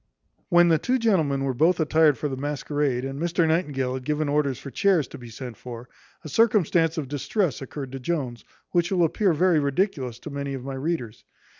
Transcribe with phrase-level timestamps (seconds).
[0.49, 4.27] When the two gentlemen were both attired for the masquerade, and Mr Nightingale had given
[4.29, 5.89] orders for chairs to be sent for,
[6.23, 10.63] a circumstance of distress occurred to Jones, which will appear very ridiculous to many of
[10.65, 11.23] my readers.